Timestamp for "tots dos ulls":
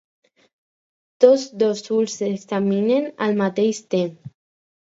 1.25-2.17